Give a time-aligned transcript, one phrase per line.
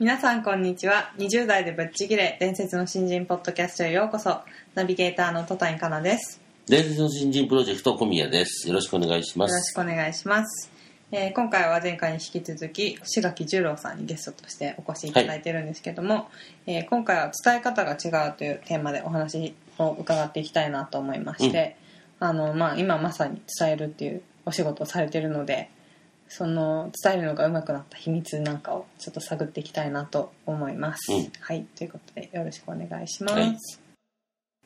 [0.00, 1.12] 皆さんこんにちは。
[1.18, 4.40] 20代でぶっちぎれ伝説の新人ポッドキャストへようこそ。
[4.74, 6.40] ナビゲーターの戸谷香奈です。
[6.64, 8.66] 伝説の新人プロジェクト小宮です。
[8.66, 9.74] よろしくお願いしまよろしす。
[9.74, 10.70] くお願いします、
[11.12, 16.30] えー今回は前回に引き続き志垣十郎さんにゲストとしてお越しいただいてるんですけども、
[16.66, 21.76] えー今回は伝え方が違うというテーマでお話を伺っていきたいなと思いまして、
[22.20, 25.68] あのまあ、今まさに伝えるっていうお仕事をされてるので
[26.30, 31.32] その伝えるのが上手くなった秘密なんかをちょっと探っていきたいなと思います、うん。
[31.40, 31.66] はい。
[31.76, 33.34] ということでよろしくお願いします。
[33.34, 33.56] はい。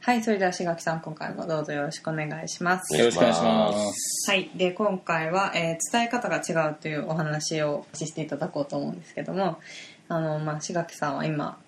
[0.01, 2.95] はい、それでは志垣さん今回もどうぞよろしくお願いします。
[2.95, 4.31] よよろしくお願いします。
[4.31, 9.59] はい、で今回は、えー伝え方が違うというお話をしていただこうと思うんですけども
[10.09, 11.59] あの、まあ、志垣さんは今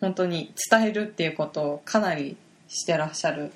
[0.00, 2.36] 本当に伝えるっていうことをかなり
[2.68, 3.52] してらっしゃる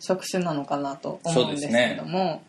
[0.00, 2.42] 職種なのかなと思うんですけども、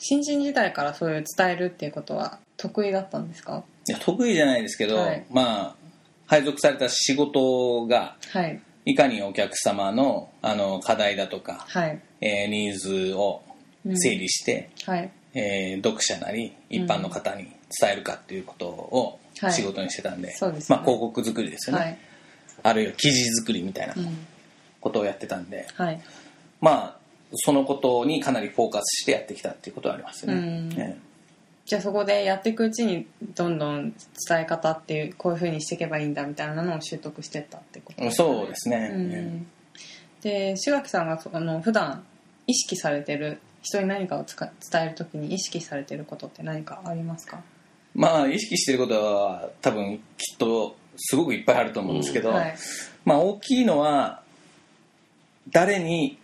[0.00, 3.62] 新人時代からそういう伝えるっていうことは得意だったんですか？
[3.88, 5.24] いや得意じゃないですけど、はい。
[5.30, 5.74] まあ
[6.26, 8.60] 配属された仕事がはい。
[8.86, 12.00] いかにお客様のあの課題だとか、はい。
[12.20, 13.42] えーニーズを
[13.84, 15.10] 整理して、はい。
[15.34, 17.44] えー読者なり一般の方に
[17.80, 19.52] 伝えるかっていうことをはい。
[19.52, 20.82] 仕事にしてたんで、そうですよね。
[20.84, 21.98] まあ、広告作りですよね、はい。
[22.62, 24.26] あるいは記事作りみたいなうん。
[24.80, 26.00] ことをやってたんで、はい。
[26.60, 26.99] まあ
[27.34, 30.38] そのことにかなりフォーカスしてやってきたっていうことはありますよね。
[30.38, 30.40] う
[30.74, 30.80] ん。
[30.80, 30.96] え
[31.66, 33.92] じゃあそこでやっていくうちにどんどん
[34.28, 38.90] 伝え方っていうこういうふうにしていけばいいんだみたいなのを習得してったってことえそうですね。
[38.92, 39.46] うん。
[40.20, 42.02] で志垣さんがあの普段
[42.46, 44.48] 意識されてる人に何かを伝
[44.82, 47.40] えるときに意識されてることって何かありますか？
[47.94, 52.56] まあ意識してることは多分きっとすごくいっぱいあると思うんですけど、はい。
[53.04, 54.22] まあ大きいのは
[55.50, 56.18] 誰に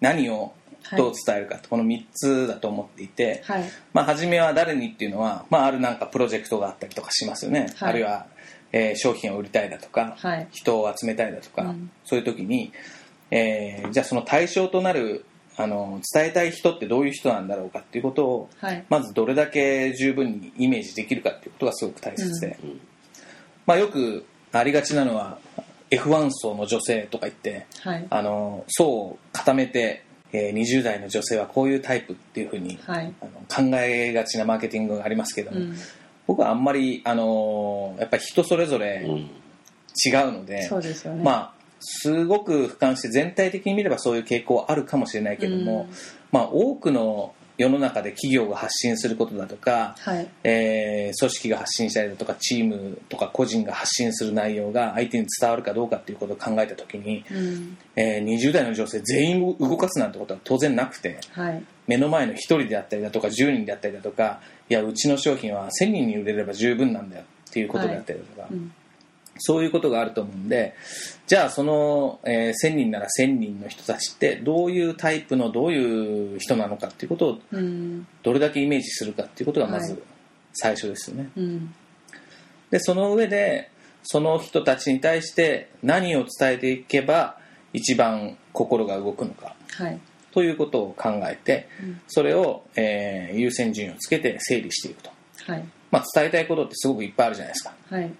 [0.00, 0.52] 何を
[0.96, 3.64] どう伝えるかと、この3つだと思っていて、はい。
[3.92, 7.88] まあ初めは誰にっていうのは、まあ、あるなんかプロジェクトがあったりとかしますよね、はい。
[7.90, 8.26] あるいは、
[8.72, 10.48] えー商品を売りたいだとか、はい。
[10.52, 11.90] 人を集めたいだとか、うん。
[12.04, 12.72] そういう時に、
[13.30, 15.24] えーじゃあその対象となる
[15.56, 18.84] あの伝えたい人ってどういう人なんだろうかっていうことをはい。
[18.88, 22.80] まずどれだけ十分にイメージできるかっていうことがすごく大切で、うん。
[23.66, 25.38] まあ、よくありがちなのは
[25.90, 28.06] F1 層の女性とか言ってはい。
[28.10, 33.12] あの層を固めて、えー20代の女性はこういうタイプっていうふうに、はい。
[33.20, 35.76] あの考えがちなマーケティングがありますけども、うん。
[36.26, 39.30] 僕はあんまり、あのやっぱり人それぞれうん。
[40.04, 41.22] 違うので、そうですよね。
[41.22, 45.96] まあすごく俯瞰して全体的に見ればそういう傾向はあるかもしれないけども、うん。
[46.32, 50.28] まあ、多くの世の中で企業が発信することだとか、はい。
[50.44, 57.78] えー組織が発信したりだとかチームとか個人が発信する内容が相手に伝わるかどうかっていうことを考えた時に、うん。
[57.96, 61.62] えー20代の女性全員を動かすなんてことは当然なくてはい。
[61.86, 68.72] 目の前の1人であったりだとか10人であったりだとかいやうちの商品は1000人に売れれば十分なんだよっていうことであったりだとか、うん
[69.38, 70.74] そういうことがあると思うんで
[71.26, 78.06] じゃあその、えー1000人なら1000人の人たちってどういうタイプのどういう人なのかっていうことをうん。
[78.22, 80.02] どれだけイメージするかっていうことがまずはい。
[80.54, 81.30] 最初ですよね。
[81.36, 81.74] うん。
[82.70, 83.70] でその上で
[84.04, 87.38] その人たちに対して何を伝えていけば
[87.72, 89.98] 一番心が動くのかはい。
[90.32, 92.00] ということを考えてうん。
[92.06, 95.10] それを、えー優先順位をつけて整理していくと、
[95.46, 95.64] はい。
[95.90, 97.74] まあ、伝えたいことってすごくいっぱいあるじゃないですか。
[97.90, 98.10] はい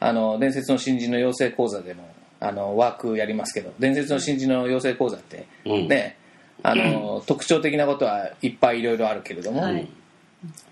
[0.00, 2.08] あの伝説の新人の養成講座でも
[2.40, 5.88] あのワークやりますけど伝説の新人の養成講座って、うん。
[5.88, 6.16] ね
[6.62, 9.88] あの特徴的なことはいっぱいいろいろあるけれども、はい。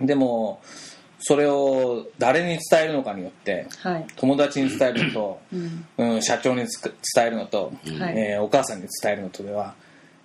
[0.00, 0.60] でも
[1.20, 4.06] それを誰に伝えるのかによってはい。
[4.16, 5.86] 友達に伝えるのと、うん。
[5.96, 8.14] うん、社長につく伝えるのと、はい。
[8.18, 9.74] えーお母さんに伝えるのとでは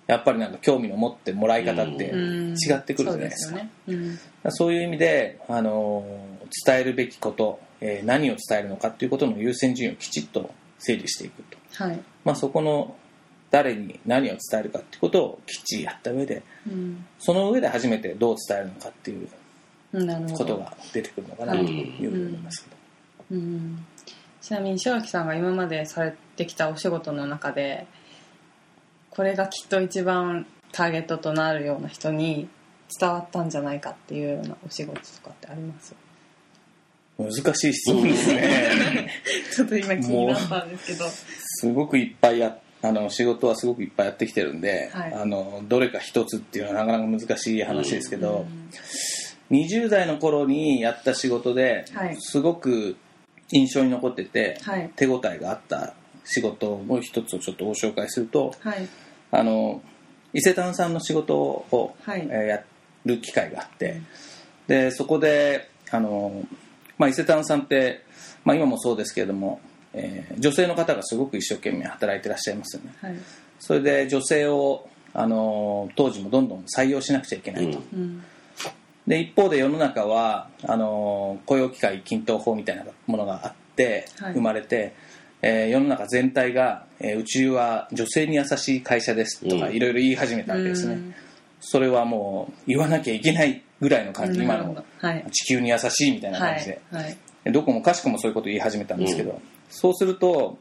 [0.06, 2.50] やっぱりなんか興味の持ってもらい方ってうん。
[2.50, 4.18] 違ってくるじゃないですか、そうよね。
[4.44, 4.52] うん。
[4.52, 6.34] そういう意味で、あのー
[6.66, 12.00] 伝えるべきこと、えー何を伝えるのかっていうことの優先順位をきちっと整理していくと、はい。
[12.24, 12.96] まあ、そこの
[13.50, 19.28] 誰に何を伝えるかっていうことをきっちりやった上でうんその上で初めてどう伝えるのかっていう
[20.36, 22.76] ことが出てくるのかなというふうに思いますけど、
[23.32, 23.84] うん。
[24.40, 27.86] ちなみに塩木さんが今までされてきたお仕事の中で
[29.10, 32.48] これがきっと一番ターゲットとなるような人に
[33.00, 35.94] 伝わったんじゃないかっていうようなお仕事とかってあります？
[37.18, 39.10] 難しい質問ですね。
[39.54, 41.04] ちょっと今気になったんですけど。
[41.08, 45.14] すごくいっぱいやあの仕事はすごくいっぱいやってきてるんで、はい。
[45.14, 48.46] あのどれか一つっていうのはなかなか難しい話ですけど、
[49.50, 52.16] 20代の頃にやった仕事で、はい。
[52.18, 52.96] すごく
[53.52, 54.90] 印象に残ってて、はい。
[54.96, 55.94] 手応えがあった
[56.24, 58.88] 仕事の一つをちょっとご紹介するとはい。
[59.30, 59.82] あの
[60.32, 62.26] 伊勢丹さんの仕事を、はい。
[62.28, 62.64] えーや
[63.06, 64.00] る機会があって、
[64.66, 66.42] でそこであの、
[67.04, 68.02] まあ、伊勢丹さんって、
[68.44, 69.60] まあ、今もそうですけれども、
[69.92, 72.94] えー女性の方がすごく一生懸命働いてらっしゃいますよね。
[73.00, 73.16] はい。
[73.60, 78.24] それで女性をあの当時もどんどん採用しなくちゃいけないと、うん。
[79.06, 84.32] で一方で世の中はあの雇用機会均等法みたいなものがあって、はい。
[84.32, 84.94] 生まれて、
[85.42, 89.74] えー世の中全体が、えーうちは女性に優しい会社ですとかうん。
[89.74, 91.14] いろいろ言い始めたわけですね、うん。
[91.60, 95.24] それはもう言わなきゃいけないぐらいの感じ、今のはい。
[95.30, 96.80] 地球に優しいみたいなは感じで、
[97.52, 99.38] どこもかしこもそういうことを言い始めたんですけど、
[99.68, 100.56] そうすると、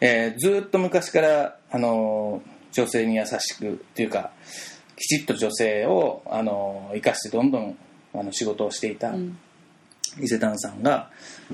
[0.00, 4.32] えーずーっと昔から、あのー女性に優しくっていうか
[4.96, 7.76] きちっと女性を、あのー生かしてどんどん
[8.14, 9.38] あの仕事をしていたうん。
[10.20, 11.10] 伊勢丹さんが、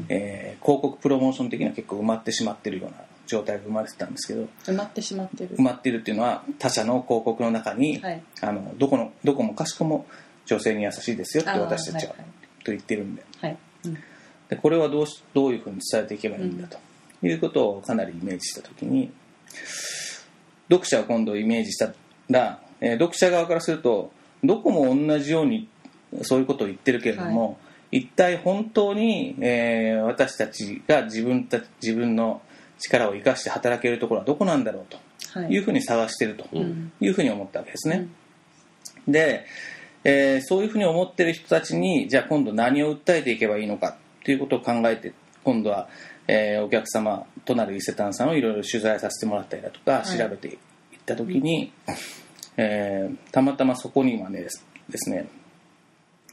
[0.08, 5.56] えー広告プロモーション的には結構埋まってしまってるような状態が生まれてたんですけど埋まってしまってる。
[5.56, 8.22] 埋まってるっていうのは他社の広告の中に、はい。
[8.40, 10.06] あのどこのどこもかしこも
[10.50, 12.24] 女性に優しいですよって私たちははい
[12.64, 13.24] と言ってるんで。
[13.40, 13.56] はい。
[13.86, 13.94] うん。
[14.48, 16.78] でこれはどうしどういうふうに伝えていけばいいんだと。
[17.22, 19.10] いうことをかなりイメージした時に
[20.70, 21.92] 読者を今度イメージした
[22.30, 24.10] ら、えー読者側からすると
[24.42, 25.68] どこも同じように
[26.22, 27.58] そういうことを言ってるけれども、
[27.92, 32.40] 一体本当に、えー私たちが自分た自分の
[32.78, 34.98] 力を生かして働けるところはどこなんだろうと。
[35.38, 35.52] はい。
[35.52, 36.92] いうふうに探してるとうん。
[37.00, 38.08] いうふうに思ったわけですね。
[39.06, 39.44] で、
[40.04, 43.94] えーそういうふうに思ってる人たちにじゃあ今度何を訴えていけばいいのかっ
[44.24, 45.12] ていうことを考えて
[45.44, 45.88] 今度は、
[46.26, 50.18] えーお客様となる伊勢丹さんをいろいろ取材させてもらったりだとかい。
[50.18, 50.56] 調べていっ
[51.04, 51.72] た時に、
[52.56, 54.46] えーたまたまそこにはね
[54.88, 55.28] ですね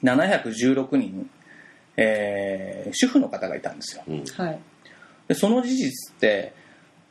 [0.04, 1.30] 716人、
[1.98, 4.04] えー主婦の方がいたんですよ。
[4.08, 4.24] うん。
[4.26, 4.60] はい。
[5.28, 6.54] でその事実って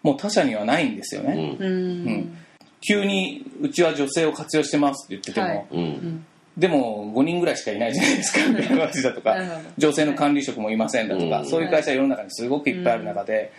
[0.03, 1.67] もう他社にはないんですよね、うん。
[1.67, 2.09] うん。
[2.09, 2.39] ん。
[2.87, 5.67] 急にうちは女性を活用してますって言ってても、はい。
[5.73, 6.27] うん
[6.57, 9.37] でも5人ぐらいしかいないじゃないですかみたいな話だとか
[9.77, 11.47] 女性の管理職もいませんだとか、うん。
[11.47, 13.53] そういう会社世の中にすごくいっぱいある中で、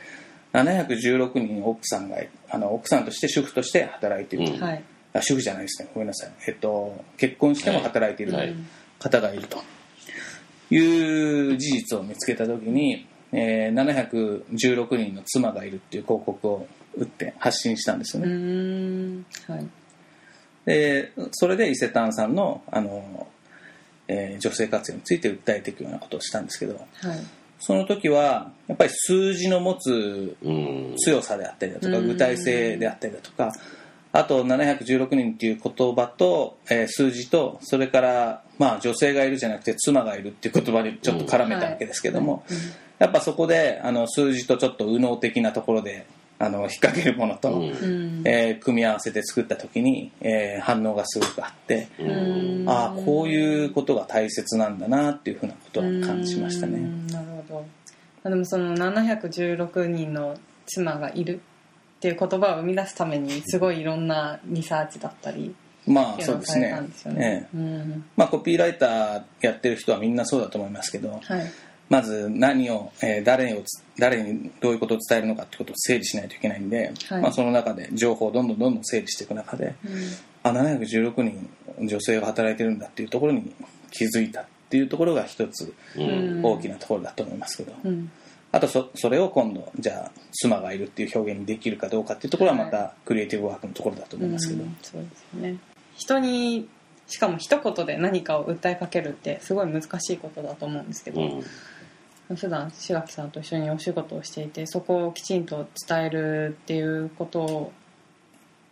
[0.53, 2.17] 716人奥さんが
[2.49, 4.59] あの奥さんとして主婦として働いている、うん。
[4.59, 4.83] はい。
[5.13, 5.89] あ主婦じゃないですね。
[5.93, 8.55] ごめんなさい、えっと、結婚しても働いているはい。
[8.99, 9.61] 方がいると
[10.71, 19.25] いう事実を見つけた時に、えー716人の妻がいるっていう広告を打って発信したんですようね、ん。
[19.47, 19.67] はい
[20.67, 23.27] でそれで伊勢丹さんのあの、
[24.07, 26.85] えー女性活用について訴えていくようなことをしたんですけどはい。
[27.59, 30.95] その時はやっぱり数字の持つうん。
[30.97, 32.07] 強さであったりだとかうん。
[32.07, 33.53] 具体性であったりだとか
[34.11, 42.43] あと716人っていう言葉と、えー数字とそれから、まあ、女性がいるじゃなくて妻がいるっていう言葉にちょっと絡めたわけですけども、
[42.99, 46.07] やっぱそこであの数字とちょっと右脳的なところで
[46.39, 47.63] あの引っ掛けるものと、うん。
[47.63, 47.71] う
[48.21, 48.21] ん。
[48.25, 52.03] えー組み合わせて作った時に、えー反応がすごくあって、う
[52.63, 52.65] ん。
[52.67, 56.77] ああこういうことが大切なんだなっていうふうなことは感じましたね。
[56.77, 57.07] うん。
[57.07, 57.65] なるほど。
[58.23, 65.55] あでもその716人の妻がいるっていう言葉を生み出すためにすごいいろんなリサーチだったり
[65.87, 67.47] まあそうですねされたんですよね。
[67.53, 68.05] ええうん。
[68.15, 71.51] まあ、コピーライターやってる人はみんなそうだと思いますけどはい
[71.89, 77.21] まず何を、えー誰をつ誰にどういうことを伝えるのかってことを整理しないといけないんで、はい。
[77.21, 79.75] まあ、その中で情報をどんどんどんどん整理していく中で
[80.43, 81.49] あ716人
[81.81, 83.53] 女性が働いてるんだっていうところに
[83.91, 88.11] 気づいたっていうところが一つうん大きなところだと思いますけど、うん。
[88.51, 95.57] あとそそれを今度じゃあ妻がいるっていう表現にできるかどうかっていうところはまたクリエイティブワークのところだと思いますけど、うんそうですよね。
[95.95, 96.67] 人に
[97.07, 101.43] しかも一言で何かを訴えかけるってすごい難しいことだと思うんですけど、うん
[102.35, 107.71] 普段志垣さんと一緒にお仕事をしていてそこをきちんと伝えるっていうことを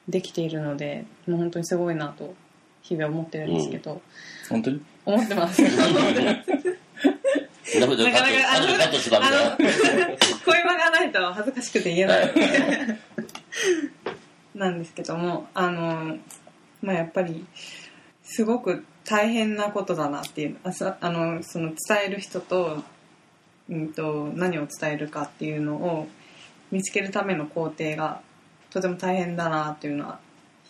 [0.09, 2.33] できているのでもう本当にすごいなと
[2.81, 3.99] 日々思ってるんですけど、
[4.47, 4.79] 本当に？
[5.05, 5.63] 思ってます。
[7.79, 8.13] なかなか
[8.53, 8.69] あのあ
[9.49, 9.57] の
[10.45, 12.31] 声間がないと恥ずかしくて言えない。
[14.53, 16.17] なんですけどもあの、
[16.81, 17.45] まあ、やっぱり
[18.23, 20.71] すごく大変なことだなっていうあ
[21.09, 22.83] のその伝える人と,、
[23.69, 26.07] うん、と何を伝えるかっていうのを
[26.71, 28.21] 見つけるための工程が
[28.69, 30.19] とても大変だなっていうのは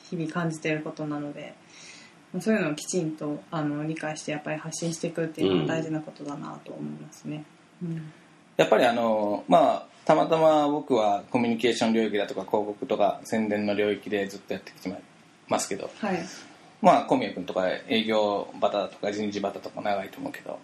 [0.10, 1.56] 日々感じていることなので
[2.40, 7.46] そういうのをきちんとあの理解してやっぱり発信していくっていうのは大事なことだなと思いますね。
[7.82, 8.12] うん
[8.58, 14.96] やっぱりあのまあたまたま僕はコミュニケーション領域だとか広告とか宣伝の領域でずっとやってきて
[15.50, 16.26] ますけどはい
[16.82, 20.60] まあ小宮君とか営業バタとか人事バタとか長いと思うけど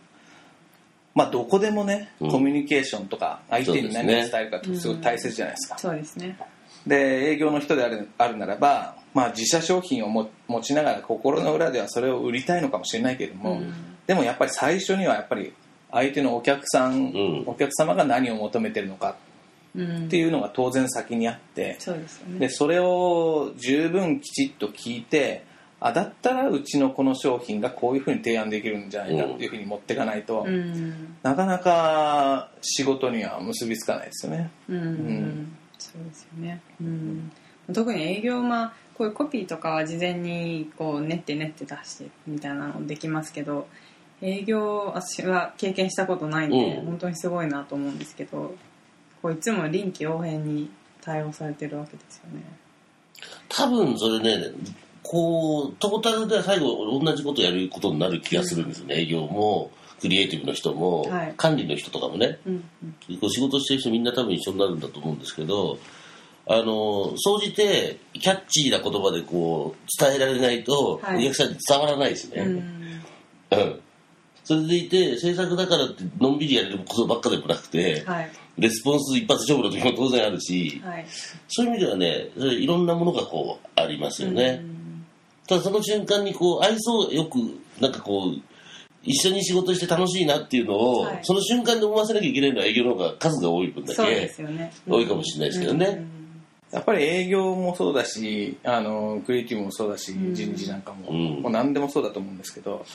[1.13, 2.31] まあどこでもね、うん。
[2.31, 6.37] コミュニケーションとか相手に何を伝えるかってすごい大切じゃないですか、そうですね。
[6.87, 13.73] で営業の人であるあるならば、まあ、自社商品をも持ちながら心の裏ではそれを売りたいのかもしれないけれども、うん。
[14.07, 15.53] でもやっぱり最初にはやっぱり
[15.91, 17.43] 相手のお客さん、うん。
[17.45, 19.15] お客様が何を求めてるのか
[19.75, 22.39] うんっていうのが当然先にあって、そうですよね。
[22.39, 25.45] でそれを十分きちっと聞いて
[25.83, 31.17] あだったらうちのこの商品がこういうふうに提案できるんじゃないかっていうふうに持っていかないと、うん。
[31.23, 34.51] なかなか仕事には結びつかないですよね。
[34.69, 35.57] うん、ん。
[35.79, 37.31] そうですよね、うん、
[37.73, 43.67] 特に営業まあこういうコピーとかは事前にこう練って練って出してみたいなのできますけど
[44.21, 46.85] 営業私は経験したことないんで、うん。
[46.85, 48.53] 本当にすごいなと思うんですけど
[49.23, 50.69] こういつも臨機応変に
[51.01, 52.43] 対応されてるわけですよね。
[53.49, 54.51] 多分それね、
[55.03, 59.01] こう、トータルで最後同じことやることになる気がするんですよね。
[59.01, 61.33] 営業も、クリエイティブの人も、はい。
[61.37, 62.63] 管理の人とかもね、うん
[63.09, 63.17] うん。
[63.17, 65.77] こう仕事してる人みんな多分一緒になるんだと思うんですけど、
[66.47, 71.19] あの、総じて、キャッチーな言葉でこう、伝えられないと、はい。
[71.19, 72.41] お客さんに伝わらないですね。
[72.41, 72.55] うん。
[73.51, 73.79] うん。
[74.43, 78.31] それでいて、制作だからってのんびりやれることばっかでもなくて、はい。
[78.57, 81.05] レスポンス一発勝負の時も当然あるし、はい。
[81.47, 84.61] そういう意味ではね、いろんなものがこう、ありますよね。
[84.63, 84.80] うん
[85.51, 87.35] ただその瞬間にこう、愛想よく、
[87.81, 88.41] なんかこう、
[89.03, 91.19] 一緒に仕事して楽しいなっていうのを、はい。
[91.23, 94.71] その瞬間で思わせなきゃいけないのは営業の方が数が多い分だそうでけすよね。
[94.87, 95.85] 多いかもしれないですけどね。
[95.87, 96.07] うん。
[96.71, 100.33] やっぱり営業もそうだしあのクリエイティブもそうだしん。
[100.33, 101.41] 人事なんかも,、うん。
[101.41, 102.85] もう何でもそうだと思うんですけど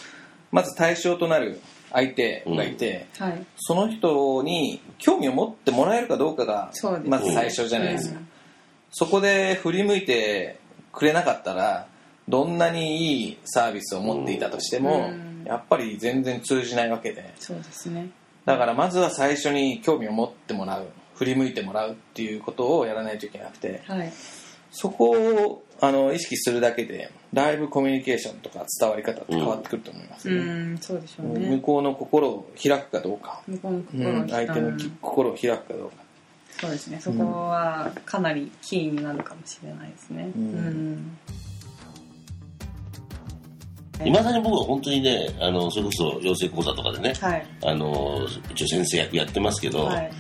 [0.50, 1.60] まず対象となる
[1.92, 3.44] 相手がいて、はい。
[3.58, 8.28] その人に興味を持ってもらえるかどうかがそうですまず最初じゃないですか、うん。
[8.92, 10.58] そこで振り向いて
[10.92, 11.88] くれなかったら
[12.28, 15.44] どんなにいいサービスを持っていたとしても、うん。
[15.44, 17.32] やっぱり全然通じないわけで。
[17.38, 18.08] そうですね。
[18.44, 20.86] だからまずは最初に興味を持ってもらう。
[21.14, 23.82] 振り向いてもらうっていうことをやらないといけなくて。
[23.86, 24.12] はい。
[24.70, 30.42] そこをあの意識するだけでだいぶコミュニケーションとか伝わり方って変わってくると思いますうね、
[30.74, 35.96] んそうでしょう向ねこうの心を開くかどうか、向こうのう心をん、相手のき心を開くかどうか。
[36.60, 37.00] そうですね。
[37.00, 40.30] そこはかなりキーになるかもしれないですね。
[40.36, 41.18] ううんん
[44.04, 47.46] いまだに僕は本当にね、あの、それこそ養成講座とかでね、はい。
[47.64, 50.10] あの、一応先生役やってますけど、はい。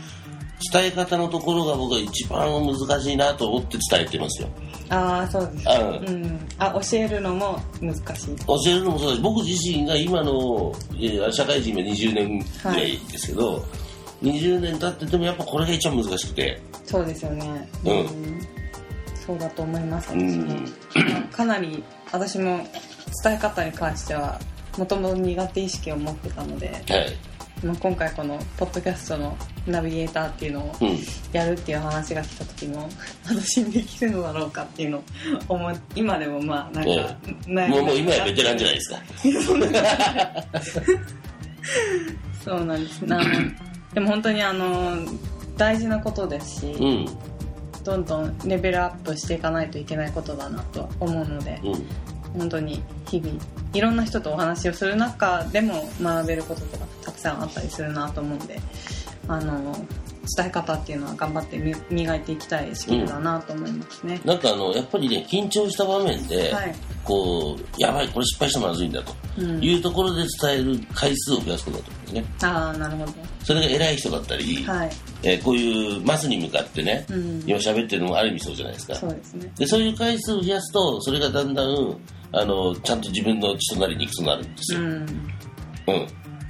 [0.72, 4.48] 伝え方のところが僕は一番難しいなと思って伝えてますよ。
[4.88, 6.48] ああそうですあうん。
[6.58, 8.36] あ教えるのも難しい。
[8.46, 13.62] 教えるのもそうだし、僕自身が今の、えー社会人今20年ぐらいですけど、
[14.22, 17.68] 20年経っててもやっぱこれが一番難しくて、そうですよね。
[17.84, 18.06] うん。
[19.26, 20.72] そうだと思います私うもん
[21.32, 22.64] かなり私も
[23.22, 24.40] 伝え方に関しては
[24.78, 26.82] もともと苦手意識を持ってたのではい。
[27.64, 29.36] まあ今回このポッドキャストの
[29.66, 30.98] ナビゲーターっていうのをうん。
[31.32, 32.88] やるっていう話が来た時も
[33.26, 35.02] 私 にできるのだろうかっていうのを
[35.48, 36.90] 思い今でもまあなんか、
[37.46, 39.02] もうもう今やベテランじゃないですか。
[42.44, 43.20] そうなんですな
[43.92, 44.98] でも本当にあの
[45.56, 47.06] 大事なことですし、うん。
[47.82, 51.86] どんどんレベルアップしていかないといけないことだなとは思うのでうん。
[52.36, 53.38] 本当に日々
[53.72, 58.60] いろんな人とお話をする中でも学べることとかたくさんあったりするなと思うんで
[59.28, 59.76] あの
[60.34, 66.74] 伝え方っていうのは頑張ってみ磨いていきたいスキルだなと思いますね、なんかあの、やっぱりね、緊張した場面で、はい。
[67.04, 69.62] こう、やばい、これ失敗したらまずいんだとうん。
[69.62, 72.24] いうところで伝える回数を増やすことだと思うんですね。
[72.42, 73.12] ああなるほど。
[73.44, 74.90] それが偉い人だったり、はい、
[75.22, 78.96] えーこういうマスに向かってね、うん、今喋ってるのもある意味そうじゃないですか。
[78.96, 79.52] そうですね。
[79.56, 81.96] でそういう回数を増やすと、それがだんだん、
[82.38, 84.80] あの、ちゃんと自分の血となりにくくなるんですよ。
[84.80, 85.06] うんうん。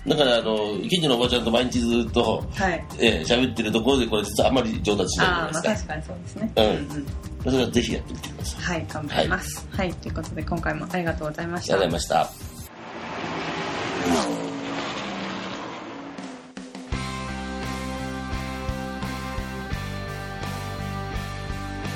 [0.09, 5.89] だから、あの、近所のおばちゃんと毎日ずっと、はいえー喋ってるところで、これ実はあんまり上達しないじゃああまあないですか。
[5.89, 7.07] 確かにそうですねうんうん
[7.45, 8.63] それはぜひやってみてください。
[8.63, 12.57] はい頑張りますはい、ということで今回もありがとうございまありがとうしたございました。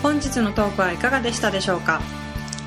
[0.03, 2.01] 本日のトークはいかがでしたでしょうか？